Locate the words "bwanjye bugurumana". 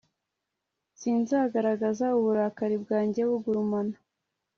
2.83-3.95